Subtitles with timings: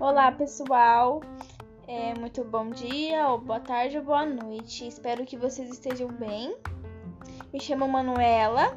[0.00, 1.20] Olá, pessoal.
[1.86, 4.88] É, muito bom dia, ou boa tarde, ou boa noite.
[4.88, 6.56] Espero que vocês estejam bem.
[7.52, 8.76] Me chamo Manuela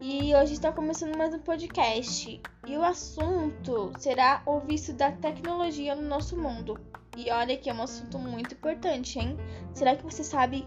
[0.00, 2.40] e hoje está começando mais um podcast.
[2.66, 6.80] E o assunto será o vício da tecnologia no nosso mundo.
[7.14, 9.36] E olha que é um assunto muito importante, hein?
[9.74, 10.66] Será que você sabe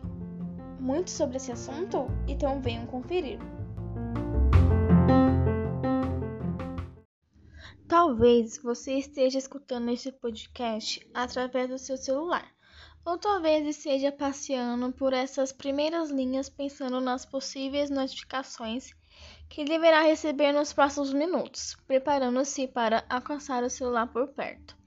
[0.79, 2.05] muito sobre esse assunto?
[2.27, 3.39] Então venham conferir.
[7.89, 12.47] Talvez você esteja escutando este podcast através do seu celular,
[13.03, 18.93] ou talvez esteja passeando por essas primeiras linhas pensando nas possíveis notificações
[19.49, 24.77] que deverá receber nos próximos minutos, preparando-se para alcançar o celular por perto.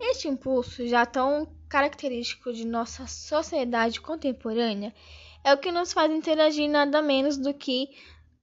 [0.00, 4.92] Este impulso, já tão característico de nossa sociedade contemporânea,
[5.44, 7.90] é o que nos faz interagir nada menos do que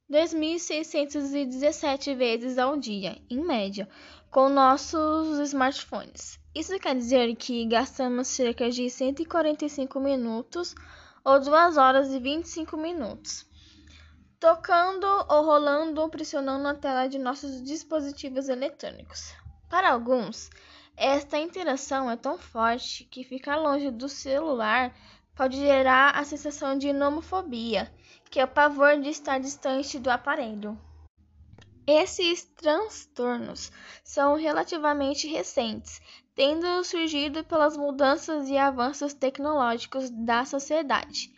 [0.09, 3.87] 2.617 vezes ao dia, em média,
[4.31, 6.39] com nossos smartphones.
[6.55, 10.73] Isso quer dizer que gastamos cerca de 145 minutos
[11.23, 13.45] ou 2 horas e 25 minutos
[14.39, 19.33] tocando ou rolando ou pressionando a tela de nossos dispositivos eletrônicos.
[19.69, 20.49] Para alguns,
[20.95, 24.93] esta interação é tão forte que ficar longe do celular
[25.37, 27.89] pode gerar a sensação de nomofobia,
[28.29, 30.77] que é o pavor de estar distante do aparelho.
[31.85, 33.71] Esses transtornos
[34.03, 36.01] são relativamente recentes,
[36.35, 41.31] tendo surgido pelas mudanças e avanços tecnológicos da sociedade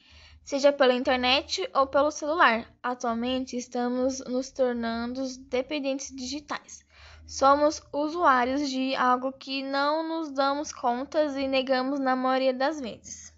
[0.49, 2.67] seja pela internet ou pelo celular.
[2.81, 6.83] Atualmente estamos nos tornando dependentes digitais.
[7.27, 13.28] Somos usuários de algo que não nos damos contas e negamos na maioria das vezes.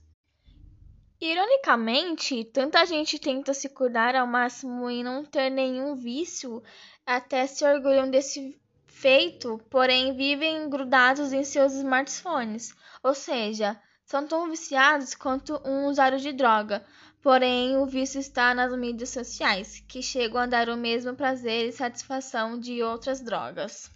[1.24, 6.64] Ironicamente, tanta gente tenta se cuidar ao máximo e não ter nenhum vício,
[7.06, 14.50] até se orgulham desse feito, porém vivem grudados em seus smartphones, ou seja, são tão
[14.50, 16.84] viciados quanto um usuário de droga,
[17.22, 21.72] porém o vício está nas mídias sociais, que chegam a dar o mesmo prazer e
[21.72, 23.92] satisfação de outras drogas.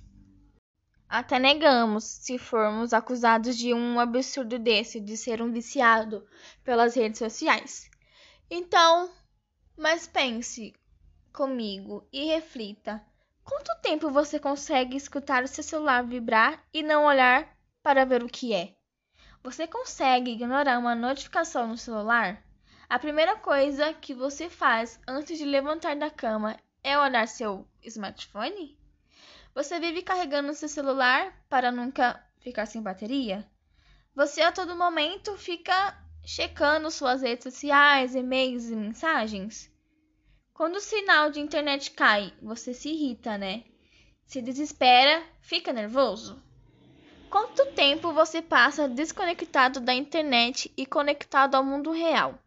[1.08, 6.28] Até negamos se formos acusados de um absurdo desse, de ser um viciado
[6.64, 7.90] pelas redes sociais.
[8.50, 9.10] Então,
[9.78, 10.74] mas pense
[11.32, 13.06] comigo e reflita:
[13.44, 18.30] quanto tempo você consegue escutar o seu celular vibrar e não olhar para ver o
[18.30, 18.76] que é?
[19.44, 22.44] Você consegue ignorar uma notificação no celular?
[22.90, 28.78] A primeira coisa que você faz antes de levantar da cama é olhar seu smartphone?
[29.56, 33.50] Você vive carregando seu celular para nunca ficar sem bateria?
[34.14, 39.72] Você a todo momento fica checando suas redes sociais, e-mails e mensagens?
[40.54, 43.64] Quando o sinal de internet cai, você se irrita, né?
[44.26, 46.44] Se desespera, fica nervoso?
[47.30, 52.38] Quanto tempo você passa desconectado da internet e conectado ao mundo real?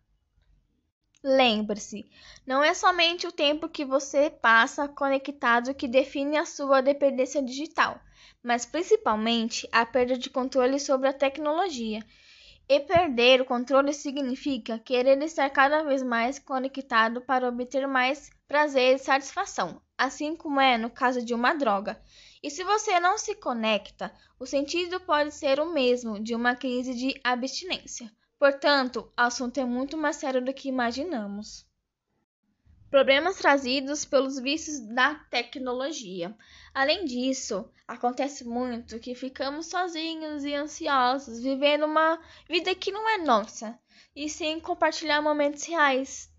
[1.24, 2.08] Lembre-se,
[2.46, 8.00] não é somente o tempo que você passa conectado que define a sua dependência digital,
[8.40, 12.06] mas principalmente a perda de controle sobre a tecnologia.
[12.68, 18.94] E perder o controle significa querer estar cada vez mais conectado para obter mais prazer
[18.94, 22.00] e satisfação, assim como é no caso de uma droga.
[22.40, 26.94] E se você não se conecta, o sentido pode ser o mesmo de uma crise
[26.94, 28.08] de abstinência.
[28.38, 31.66] Portanto, o assunto é muito mais sério do que imaginamos.
[32.88, 36.34] Problemas trazidos pelos vícios da tecnologia.
[36.72, 43.18] Além disso, acontece muito que ficamos sozinhos e ansiosos, vivendo uma vida que não é
[43.18, 43.78] nossa,
[44.14, 46.32] e sem compartilhar momentos reais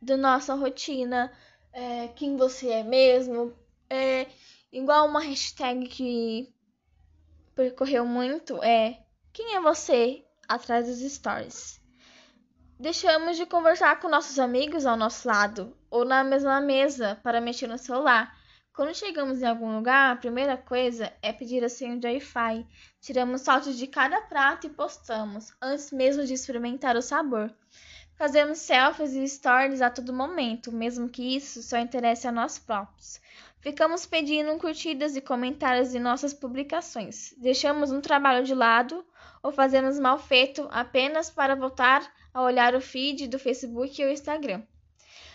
[0.00, 1.32] da nossa rotina,
[1.72, 3.52] é, quem você é mesmo,
[3.88, 4.26] é,
[4.70, 6.54] igual uma hashtag que
[7.54, 9.02] percorreu muito é
[9.32, 11.80] quem é você atrás dos stories.
[12.78, 17.66] Deixamos de conversar com nossos amigos ao nosso lado ou na mesma mesa para mexer
[17.66, 18.36] no celular.
[18.74, 22.66] Quando chegamos em algum lugar, a primeira coisa é pedir a senha de Wi-Fi.
[23.00, 27.50] Tiramos fotos de cada prato e postamos, antes mesmo de experimentar o sabor.
[28.16, 33.20] Fazemos selfies e stories a todo momento, mesmo que isso só interesse a nós próprios.
[33.60, 37.34] Ficamos pedindo curtidas e comentários em nossas publicações.
[37.36, 39.04] Deixamos um trabalho de lado
[39.42, 44.62] ou fazemos mal feito apenas para voltar a olhar o feed do Facebook ou Instagram.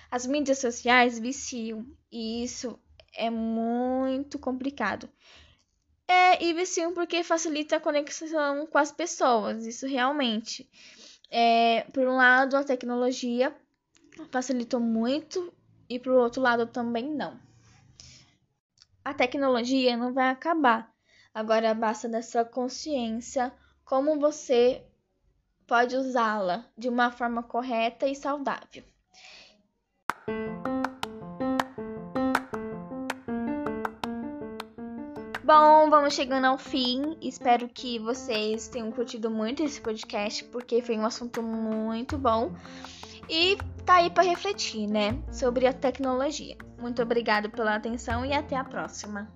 [0.10, 2.80] As mídias sociais viciam e isso
[3.14, 5.08] é muito complicado.
[6.08, 10.70] É, e viciam porque facilita a conexão com as pessoas, isso realmente.
[11.32, 13.56] É, por um lado, a tecnologia
[14.30, 15.54] facilitou muito
[15.90, 17.40] e o outro lado também não.
[19.04, 20.94] A tecnologia não vai acabar.
[21.34, 23.54] Agora basta da sua consciência
[23.86, 24.86] como você
[25.66, 28.84] pode usá-la de uma forma correta e saudável.
[35.44, 37.18] Bom, vamos chegando ao fim.
[37.20, 42.52] Espero que vocês tenham curtido muito esse podcast, porque foi um assunto muito bom.
[43.28, 46.56] E tá aí para refletir, né, sobre a tecnologia.
[46.78, 49.32] Muito obrigado pela atenção e até a próxima.